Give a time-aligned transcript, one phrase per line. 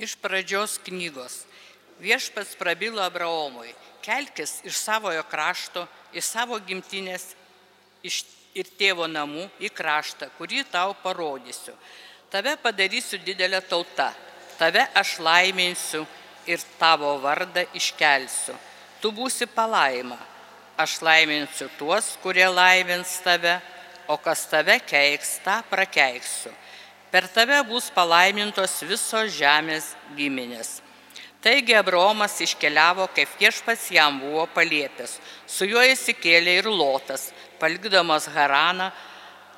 [0.00, 1.44] Iš pradžios knygos.
[2.00, 5.84] Viešpats prabilo Abraomui, kelkis iš savojo krašto,
[6.16, 7.34] iš savo gimtinės
[8.02, 8.22] iš,
[8.56, 11.74] ir tėvo namų į kraštą, kurį tau parodysiu.
[12.32, 14.08] Tave padarysiu didelę tautą,
[14.58, 16.06] tave aš laiminsiu
[16.48, 18.56] ir tavo vardą iškelsiu.
[19.00, 20.18] Tu būsi palaima.
[20.80, 23.58] Aš laiminsiu tuos, kurie laimins tave,
[24.08, 26.52] o kas tave keiks, tą prakeiksiu.
[27.10, 30.78] Per tave bus palaimintos visos žemės giminės.
[31.42, 35.16] Taigi Abraomas iškeliavo, kaip viešpats jam buvo paliepęs.
[35.48, 38.90] Su juo įsikėlė ir Lotas, palikdamas Haraną.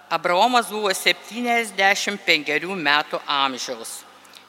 [0.09, 4.01] Abraomas buvo 75 metų amžiaus.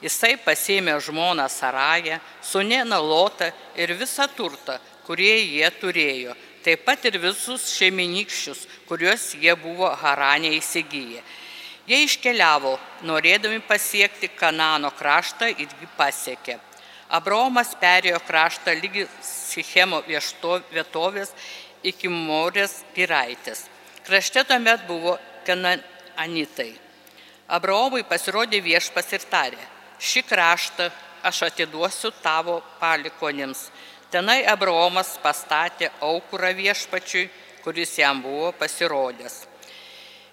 [0.04, 6.34] Jisai pasėmė žmoną Sarają, sunieną Lotą ir visą turtą, kurie jie turėjo,
[6.64, 11.22] taip pat ir visus šeiminykščius, kuriuos jie buvo Haranė įsigiję.
[11.84, 16.56] Jie iškeliavo, norėdami pasiekti Kanano kraštą ir jį pasiekė.
[17.12, 21.34] Abraomas perėjo kraštą lygi Sichemo vietovės
[21.84, 23.66] iki Morės giraitės.
[24.06, 26.72] Krašte tuomet buvo Kananitai.
[27.52, 29.60] Abraomui pasirodė viešpas ir tarė,
[30.00, 30.88] šį kraštą
[31.28, 33.68] aš atiduosiu tavo palikonėms.
[34.08, 37.28] Tenai Abraomas pastatė aukurą viešpačiui,
[37.60, 39.42] kuris jam buvo pasirodęs.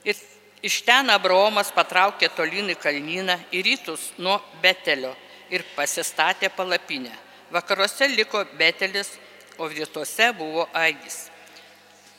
[0.07, 0.15] Ir
[0.63, 5.13] iš ten Abraomas patraukė tolyn į kalnyną į rytus nuo Betelio
[5.49, 7.11] ir pasistatė palapinę.
[7.51, 9.11] Vakaruose liko Betelis,
[9.57, 11.27] o rytuose buvo Agis.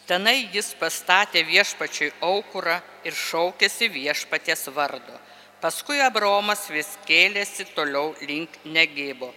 [0.06, 5.14] Tenai jis pastatė viešpačiui aukurą ir šaukėsi viešpatės vardo.
[5.62, 9.30] Paskui Abraomas vis kėlėsi toliau link negėbo.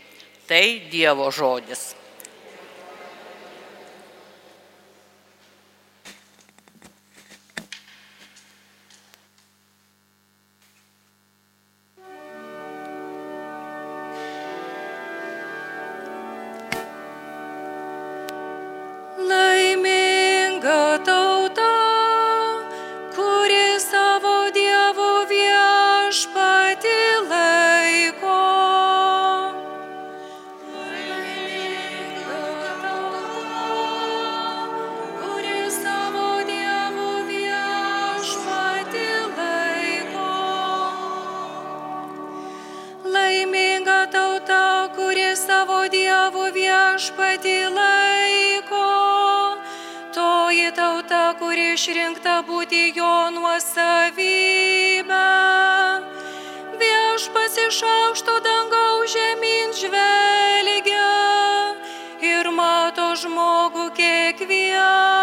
[0.49, 1.93] Tai Dievo žodis.
[51.75, 55.25] Išrinkta būti jo nuosavybę.
[56.81, 61.11] Viešpas iš aukšto dangaus žemyn žvelgia
[62.31, 65.14] ir mato žmogų kiekvieną.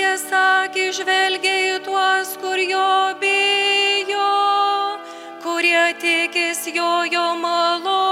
[0.00, 2.84] Viešpaties akį žvelgia į tuos, kur jo
[3.20, 4.28] bijo,
[5.44, 8.09] kurie tikis jo jo malonės.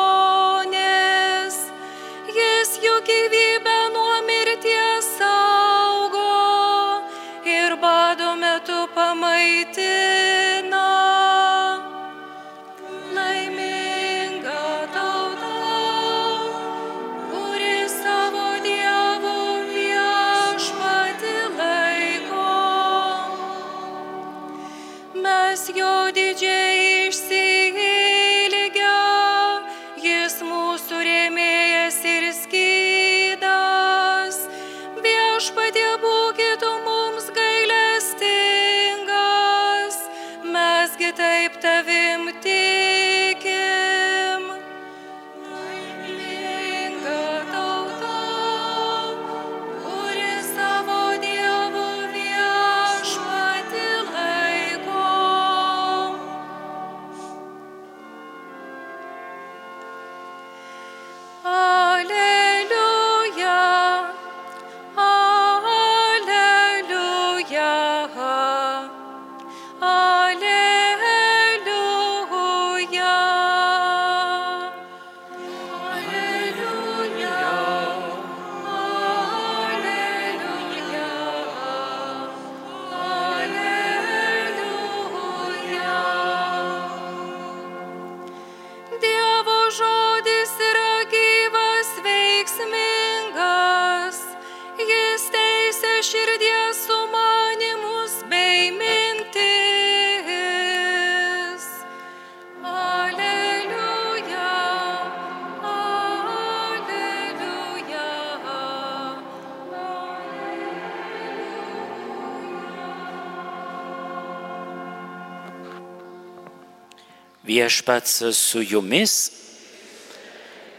[117.49, 119.15] Viešpats su jumis.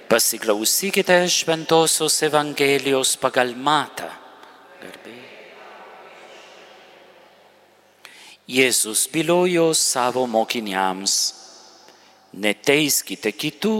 [0.09, 4.09] Pasiklausykite Šventojios Evangelijos pagal Matą.
[4.81, 5.15] Garbė.
[8.49, 11.15] Jėzus bylojo savo mokiniams,
[12.33, 13.73] neteiskite kitų,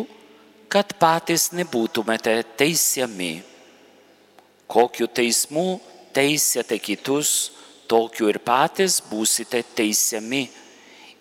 [0.70, 3.32] kad patys nebūtumėte teisiami.
[4.70, 5.80] Kokiu teismu
[6.14, 7.52] teisėte kitus,
[7.90, 10.44] tokiu ir patys būsite teisiami.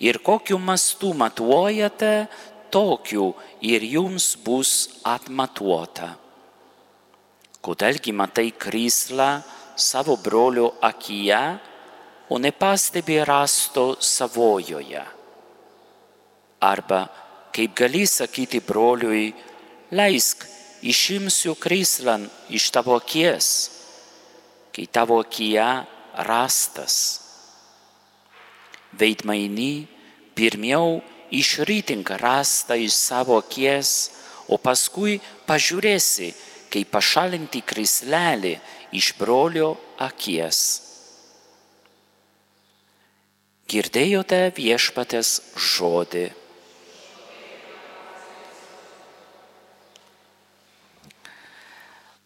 [0.00, 2.28] Ir kokiu mastu matuojate,
[2.70, 6.14] tokiu ir jums bus atmatuota.
[7.64, 9.42] Kodėlgi matai krislą
[9.74, 11.42] savo brolio akyje,
[12.30, 15.02] o nepastebi rasto savojoje?
[16.60, 17.00] Arba
[17.58, 19.32] kaip gali sakyti broliui,
[19.90, 20.44] leisk,
[20.82, 22.20] išimsiu krislą
[22.54, 23.48] iš tavo akies,
[24.70, 25.66] kai tavo akyje
[26.28, 27.27] rastas.
[28.96, 29.86] Veidmainy
[30.38, 34.10] pirmiau išrytink rastą iš savo akies,
[34.48, 35.18] o paskui
[35.48, 36.32] pažiūrėsi,
[36.72, 38.54] kaip pašalinti krislelį
[38.96, 40.60] iš brolio akies.
[43.68, 46.28] Girdėjote viešpatės žodį.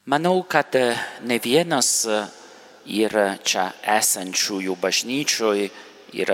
[0.07, 0.75] Manau, kad
[1.27, 1.91] ne vienas
[2.91, 3.15] ir
[3.47, 3.69] čia
[3.99, 5.67] esančiųjų bažnyčioj
[6.13, 6.33] ir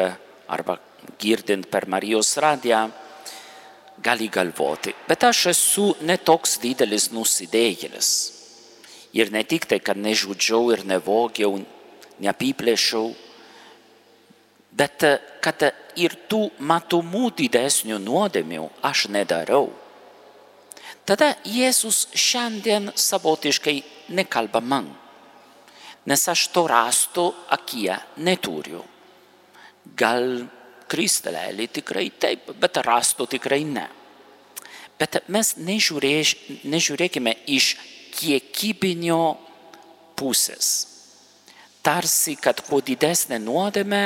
[0.49, 0.79] arba
[1.19, 2.89] girdint per Marijos radiją
[4.03, 8.11] gali galvoti, bet aš esu netoks didelis nusidėjėlis.
[9.19, 11.57] Ir ne tik tai, kad nežudžiau ir nevogiau,
[12.23, 13.09] neapiplėšiau,
[14.79, 15.05] bet
[15.43, 15.65] kad
[15.99, 19.71] ir tų matomų didesnių nuodėmių aš nedarau.
[21.09, 23.77] Tada Jėzus šiandien savotiškai
[24.13, 24.91] nekalba man,
[26.07, 27.97] nes aš to rasto akyje
[28.29, 28.85] neturiu.
[29.97, 30.47] Gal
[30.89, 33.87] kristalėlį tikrai taip, bet rasto tikrai ne.
[34.99, 36.35] Bet mes nežiūrėš,
[36.67, 37.77] nežiūrėkime iš
[38.19, 39.23] kiekybinio
[40.19, 40.71] pusės.
[41.85, 44.03] Tarsi, kad kuo didesnė nuodėmė,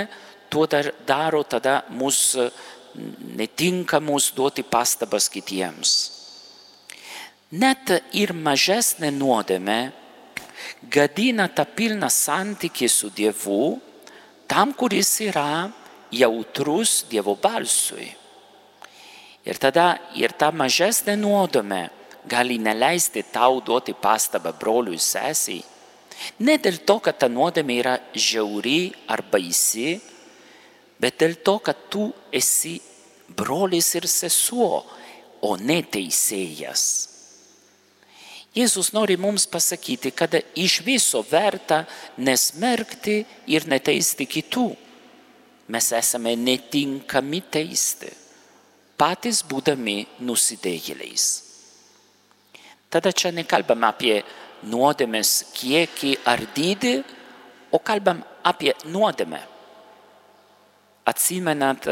[0.53, 2.51] tuo daro tada mūsų
[3.39, 5.95] netinka mūsų duoti pastabas kitiems.
[7.53, 9.81] Net ir mažesnė nuodėmė
[10.93, 13.79] gadina tą pilną santykį su Dievu,
[14.53, 15.71] tam, kuris yra
[16.13, 18.05] jautrus Dievo balsui.
[19.49, 21.83] Ir tada ir ta mažesnė nuodėmė
[22.29, 25.63] gali neleisti tau duoti pastabą broliui sesiai.
[26.45, 29.97] Ne dėl to, kad ta nuodėmė yra žiauri ar baisi,
[31.01, 32.77] bet dėl to, kad tu esi
[33.33, 34.85] brolis ir sesuo,
[35.43, 37.12] o ne teisėjas.
[38.53, 41.87] Jėzus nori mums pasakyti, kad iš viso verta
[42.21, 44.67] nesmerkti ir neteisti kitų.
[45.73, 48.11] Mes esame netinkami teisti,
[49.01, 51.27] patys būdami nusidėjėliais.
[52.93, 54.19] Tada čia nekalbam apie
[54.69, 56.97] nuodėmės kiekį ar dydį,
[57.73, 59.41] o kalbam apie nuodėmę.
[61.09, 61.89] Atsimenat,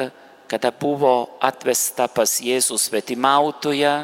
[0.51, 3.95] kada buvo atvesta pas Jėzus svetimautoje,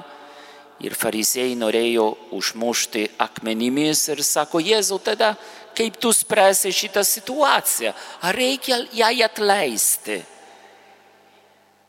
[0.85, 5.33] Ir farizėjai norėjo užmušti akmenimis ir sako, Jėzau, tada
[5.77, 10.21] kaip tu spręsi šitą situaciją, ar reikia ją atleisti.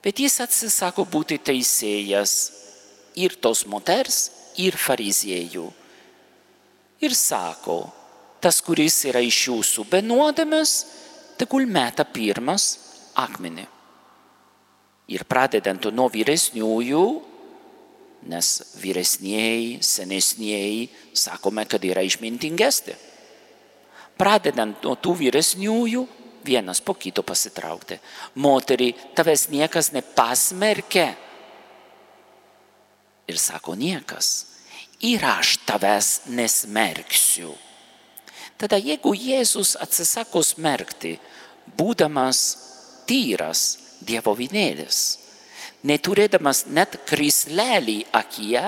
[0.04, 2.34] Bet jis atsisako būti teisėjas
[3.20, 5.68] ir tos moters, ir fariziejų.
[7.04, 7.82] Ir sako,
[8.42, 10.74] tas, kuris yra iš jūsų be nuodėmės,
[11.38, 12.70] tegul meta pirmas
[13.18, 13.66] akmenį.
[15.14, 17.04] Ir pradedant nuo vyresniųjų,
[18.28, 22.96] nes vyresnieji, senesnieji sakome, kad yra išmintingesni.
[24.18, 26.04] Pradedant nuo tų vyresniųjų,
[26.48, 28.00] vienas po kito pasitraukti.
[28.42, 31.08] Moterį, tavęs niekas nepasmerkė.
[33.28, 34.48] Ir sako niekas.
[35.06, 37.54] Ir aš tavęs nesmerksiu.
[38.58, 41.18] Tada jeigu Jėzus atsisako smerkti,
[41.78, 42.40] būdamas
[43.06, 43.68] tyras
[44.02, 45.27] Dievo vinėlis,
[45.86, 48.64] neturėdamas net krislelį akyje,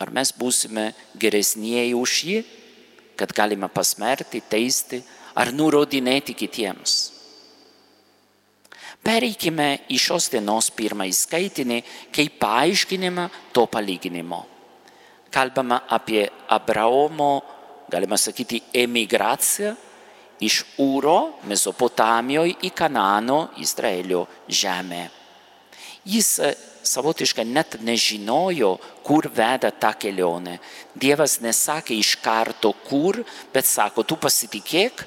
[0.00, 2.42] ar mes būsime geresnieji už jį,
[3.20, 5.02] kad galime pasmerti, teisti
[5.36, 6.94] ar nurodinėti kitiems.
[9.00, 11.78] Pereikime į šios dienos pirmąjį skaitinį
[12.12, 14.42] kaip paaiškinimą to palyginimo.
[15.32, 17.30] Kalbama apie Abraomo,
[17.88, 19.72] galima sakyti, emigraciją
[20.40, 25.19] iš Ūro, Mesopotamijoje į Kanano, Izraelio žemę.
[26.04, 30.56] Jis e, savotiškai net nežinojo, kur veda ta kelionė.
[30.96, 33.20] Dievas nesakė iš karto kur,
[33.52, 35.04] bet sako, tu pasitikėk,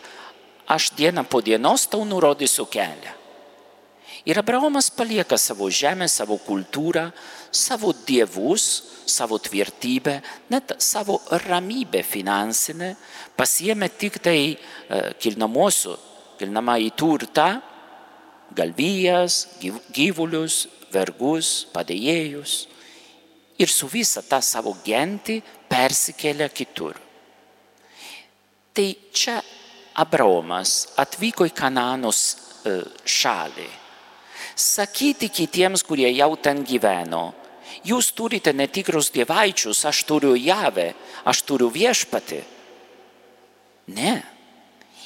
[0.70, 3.20] aš dieną po dienos tau nurodysiu kelią.
[4.24, 7.10] Ir Abraomas palieka savo žemę, savo kultūrą,
[7.52, 10.22] savo dievus, savo tvirtybę,
[10.54, 12.94] net savo ramybę finansinę,
[13.36, 15.98] pasiemė tik tai uh, kilnamosių,
[16.40, 17.50] kilnamą į turtą,
[18.56, 19.42] galvijas,
[19.92, 22.56] gyvulius, vergus, padėjėjus
[23.62, 26.98] ir su visą tą savo gentį persikėlė kitur.
[28.74, 29.38] Tai čia
[30.02, 32.22] Abraomas atvyko į Kananos
[33.06, 33.70] šalį
[34.56, 37.34] sakyti kitiems, kurie jau ten gyveno,
[37.86, 40.94] jūs turite netikrus dievaičius, aš turiu javę,
[41.26, 42.42] aš turiu viešpatį.
[43.94, 44.22] Ne.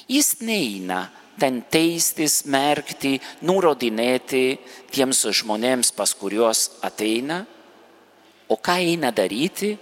[0.07, 1.07] Jis neina
[1.39, 4.57] ten teistis, merkti, nurodinėti
[4.93, 7.43] tiems žmonėms, pas kuriuos ateina.
[8.49, 9.75] O ką eina daryti?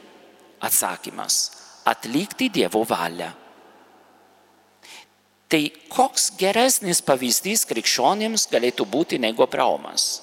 [0.65, 1.51] Atsakymas-
[1.91, 3.31] atlikti Dievo valią.
[5.47, 10.21] Tai koks geresnis pavyzdys krikščionims galėtų būti negu Abraomas?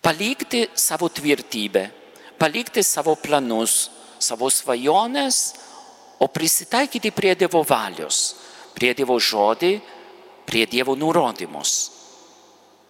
[0.00, 1.90] Palikti savo tvirtybę,
[2.38, 5.54] palikti savo planus, savo svajonės,
[6.18, 8.36] o prisitaikyti prie Dievo valios,
[8.78, 9.72] prie Dievo žodį,
[10.46, 11.72] prie Dievo nurodymus.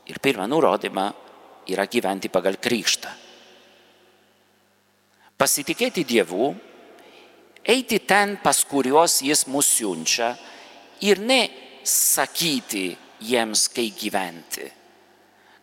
[0.09, 1.07] Ir pirmą nurodymą
[1.73, 3.09] yra gyventi pagal krikštą.
[5.39, 6.51] Pasitikėti Dievu
[7.65, 10.33] eiti ten, pas kuriuos jis mus siunčia
[11.05, 11.41] ir ne
[11.85, 12.91] sakyti
[13.25, 14.67] jiems, kaip gyventi,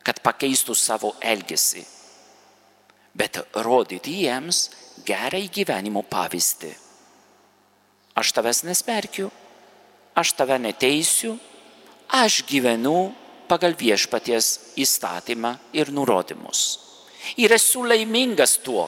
[0.06, 1.84] kad pakeistų savo elgesį,
[3.14, 4.70] bet rodyti jiems
[5.06, 6.72] gerai gyvenimo pavyzdį.
[8.16, 9.30] Aš tavęs nesmerkiu,
[10.16, 11.36] aš tave neteisiu,
[12.16, 13.14] aš gyvenu
[13.50, 16.80] pagal viešpaties įstatymą ir nurodymus.
[17.42, 18.88] Ir esu laimingas tuo,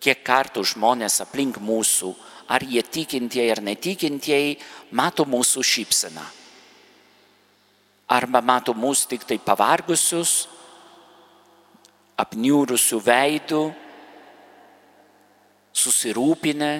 [0.00, 2.12] kiek kartų žmonės aplink mūsų,
[2.48, 4.58] ar jie tikintieji ar netikintieji,
[4.96, 6.24] mato mūsų šypseną.
[8.08, 10.46] Arba mato mūsų tik tai pavargusius,
[12.18, 13.64] apniūrusių veidų,
[15.76, 16.72] susirūpinę,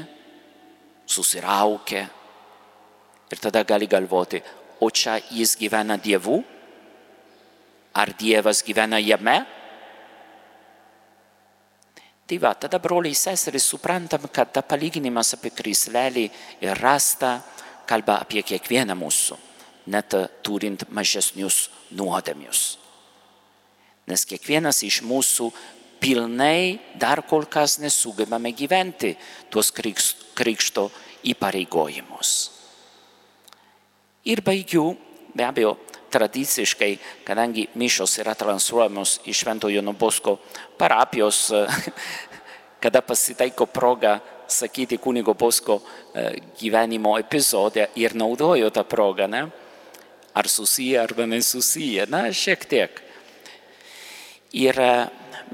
[1.07, 2.07] susiraukę.
[3.29, 4.41] Ir tada gali galvoti,
[4.81, 6.39] o čia jis gyvena Dievu?
[7.99, 9.39] Ar Dievas gyvena jame?
[12.29, 16.27] Tai va, tada broliai seserys suprantam, kad ta palyginimas apie krislelį
[16.61, 17.39] ir rastą
[17.89, 19.39] kalba apie kiekvieną mūsų,
[19.89, 20.13] net
[20.45, 22.77] turint mažesnius nuodėmius.
[24.09, 25.49] Nes kiekvienas iš mūsų
[26.01, 29.15] pilnai dar kol kas nesugebame gyventi
[29.49, 30.89] tuos krikšto
[31.33, 32.58] įpareigojimus.
[34.25, 34.97] Ir baigiu,
[35.35, 35.77] be abejo,
[36.11, 40.39] tradiciškai, kadangi mišos yra transliuojamos iš Šventojo Nobosko
[40.79, 41.53] parapijos,
[42.83, 45.81] kada pasitaiko proga sakyti kunigo Bosko
[46.61, 49.49] gyvenimo epizodę ir naudoju tą progą, ne?
[50.35, 53.03] ar susiję arba nesusiję, na, šiek tiek.
[54.53, 54.77] Ir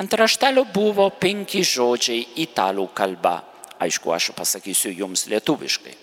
[0.00, 3.36] Ant raštelio buvo penki žodžiai italų kalba.
[3.80, 5.94] Aišku, aš pasakysiu jums lietuviškai.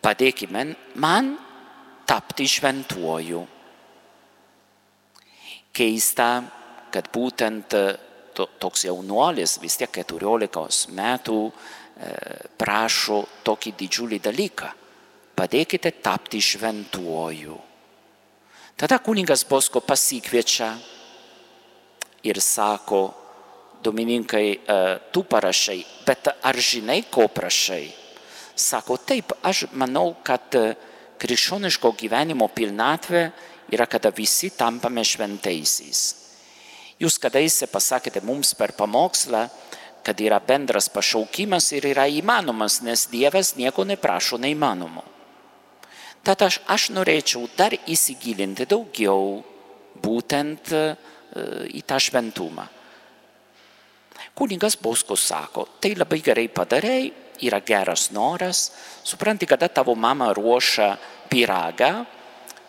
[0.00, 0.62] Padėkime
[1.02, 1.34] man
[2.08, 3.42] tapti šventuoju.
[5.76, 6.28] Keista,
[6.94, 7.74] kad būtent
[8.36, 11.40] to, toks jaunuolis, vis tiek 14 metų,
[12.60, 14.72] prašo tokį didžiulį dalyką.
[15.36, 17.56] Padėkite tapti šventuoju.
[18.76, 20.70] Tada kuningas Bosko pasikviečia
[22.28, 23.02] ir sako,
[23.84, 24.76] Domininkai, e,
[25.12, 27.86] tu parašai, bet ar žinai, ko prašai?
[28.56, 30.54] Sako, taip, aš manau, kad
[31.20, 33.26] krikščioniško gyvenimo pilnatvė
[33.72, 36.02] yra, kada visi tampame šventaisiais.
[36.96, 39.42] Jūs kadaise pasakėte mums per pamokslą,
[40.06, 45.02] kad yra bendras pašaukimas ir yra įmanomas, nes Dievas nieko neprašo neįmanomo.
[46.26, 49.42] Tad aš, aš norėčiau dar įsigilinti daugiau
[50.02, 50.80] būtent e,
[51.78, 52.64] į tą šventumą.
[54.36, 57.08] Kuningas Boskus sako, tai labai gerai padarei,
[57.40, 58.70] yra geras noras,
[59.02, 60.90] supranti, kada tavo mama ruošia
[61.30, 62.04] pyragą,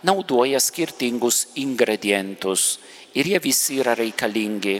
[0.08, 2.78] naudoja skirtingus ingredientus
[3.20, 4.78] ir jie visi yra reikalingi.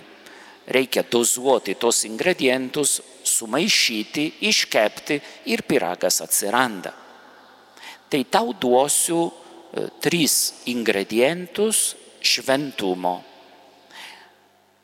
[0.68, 5.20] Reikia dozuoti tos ingredientus, sumaišyti, iškepti
[5.52, 6.92] ir pyragas atsiranda.
[8.08, 13.16] Tai tau duosiu e, tris ingredientus šventumo,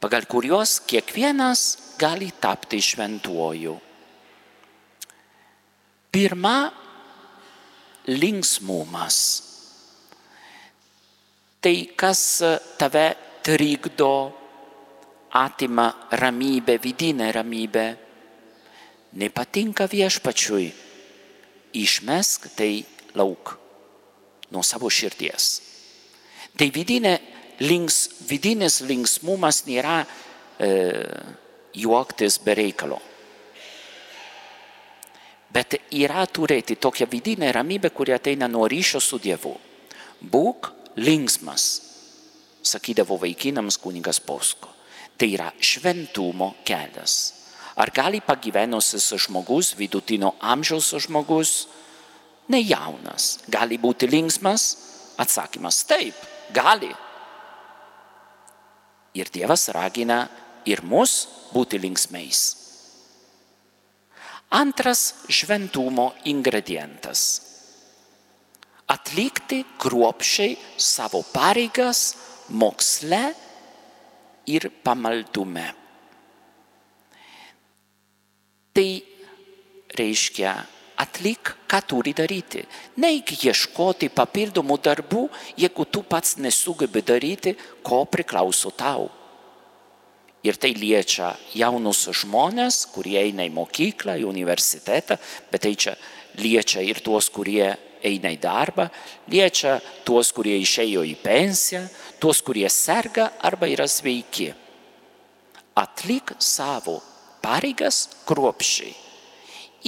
[0.04, 3.80] pagal kuriuos kiekvienas gali tapti šventuoju.
[6.12, 6.58] Pirma,
[8.12, 9.18] linksmumas.
[11.64, 12.44] Tai, kas
[12.76, 13.08] tave
[13.48, 14.12] trikdo,
[15.40, 17.88] atima ramybę, vidinę ramybę.
[19.14, 20.68] Nepatinka viešpačiui.
[21.74, 22.84] Išmesk tai
[23.16, 23.56] lauk
[24.52, 25.48] nuo savo širdies.
[26.60, 27.14] Tai vidinė,
[27.64, 30.70] links, vidinis linksmumas nėra e,
[31.74, 33.00] juoktis be reikalo.
[35.54, 39.54] Bet yra turėti tokią vidinę ramybę, kuri ateina nuo ryšio su Dievu.
[40.24, 41.66] Būk linksmas,
[42.66, 44.72] sakydavo vaikinams kunigas Posko.
[45.18, 47.44] Tai yra šventumo kelias.
[47.78, 51.68] Ar gali pagyvenusis žmogus, vidutinio amžiaus žmogus,
[52.50, 54.66] ne jaunas, gali būti linksmas?
[55.22, 56.18] Atsakymas taip,
[56.54, 56.90] gali.
[59.14, 60.26] Ir Dievas ragina
[60.66, 62.42] ir mus būti linksmais.
[64.54, 67.42] Antras šventumo ingredientas-
[68.96, 72.16] atlikti kruopšiai savo pareigas
[72.50, 73.24] moksle
[74.46, 75.74] ir pamaldume.
[78.74, 78.92] Tai
[79.98, 80.54] reiškia
[81.00, 82.64] atlik, ką turi daryti.
[83.02, 85.28] Neik ieškoti papildomų darbų,
[85.58, 89.10] jeigu tu pats nesugebi daryti, ko priklauso tau.
[90.44, 95.16] Ir tai liečia jaunus žmonės, kurie eina į mokyklą, į universitetą,
[95.52, 95.96] bet tai čia
[96.36, 97.70] liečia ir tuos, kurie
[98.04, 98.90] eina į darbą,
[99.32, 101.86] liečia tuos, kurie išėjo į pensiją,
[102.20, 104.52] tuos, kurie serga arba yra sveiki.
[105.80, 107.00] Atlik savo
[107.42, 108.92] pareigas kruopščiai.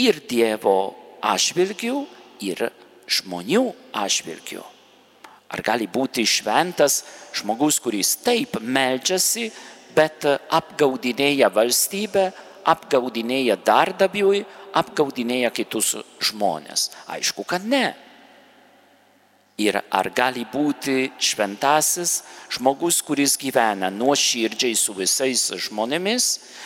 [0.02, 2.00] Ir Dievo atžvilgių,
[2.44, 2.68] ir
[3.08, 4.64] žmonių atžvilgių.
[5.56, 7.04] Ar gali būti šventas
[7.38, 9.52] žmogus, kuris taip meldžiasi,
[9.96, 12.32] bet apgaudinėja valstybę,
[12.68, 14.44] apgaudinėja darbdaviui,
[14.76, 16.90] apgaudinėja kitus žmonės.
[17.14, 17.94] Aišku, kad ne.
[19.56, 22.18] Ir ar gali būti šventasis
[22.52, 26.26] žmogus, kuris gyvena nuoširdžiai su visais žmonėmis,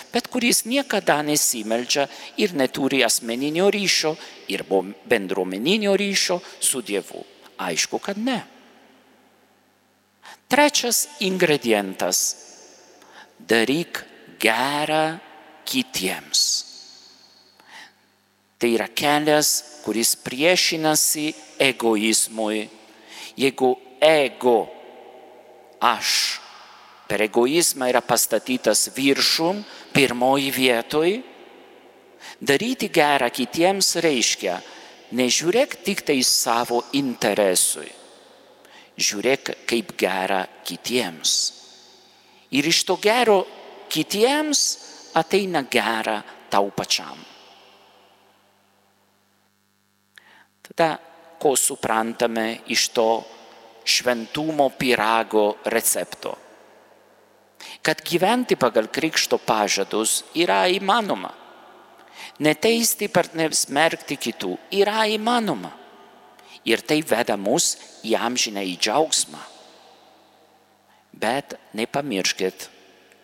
[0.10, 2.08] bet kuris niekada nesimeldžia
[2.42, 4.16] ir neturi asmeninio ryšio
[4.50, 4.66] ir
[5.06, 7.22] bendruomeninio ryšio su Dievu?
[7.62, 8.40] Aišku, kad ne.
[10.50, 12.20] Trečias ingredientas
[13.38, 14.02] daryk
[14.42, 15.20] gerą
[15.62, 16.66] kitiems.
[18.60, 21.30] Tai yra kelias, kuris priešinasi
[21.70, 22.66] egoizmui.
[23.38, 24.58] Jeigu ego,
[25.82, 26.40] aš,
[27.08, 29.62] per egoizmą yra pastatytas viršum,
[29.94, 31.14] pirmoji vietoj,
[32.42, 34.60] daryti gerą kitiems reiškia,
[35.18, 37.90] nežiūrėk tik tai savo interesui,
[39.00, 41.38] žiūrėk kaip gerą kitiems.
[42.54, 43.44] Ir iš to gero
[43.90, 44.62] kitiems
[45.18, 47.18] ateina gera tau pačiam.
[50.70, 50.98] Tada
[51.40, 53.10] ko suprantame iš to
[53.84, 56.36] šventumo pirago recepto?
[57.82, 61.32] Kad gyventi pagal krikšto pažadus yra įmanoma.
[62.40, 65.72] Neteisti per nesmerkti kitų yra įmanoma.
[66.68, 69.40] Ir tai veda mus į amžinę į džiaugsmą.
[71.20, 72.70] Bet nepamirškit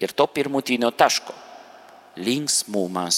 [0.03, 1.33] ir to pirmutinio taško-
[2.27, 3.17] linksmumas.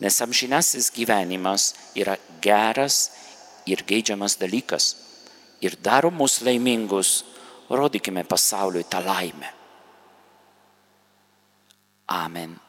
[0.00, 3.10] Nes amžinasis gyvenimas yra geras
[3.66, 4.96] ir geidžiamas dalykas.
[5.60, 7.24] Ir daro mus laimingus,
[7.70, 9.52] rodykime pasauliui tą laimę.
[12.08, 12.63] Amen.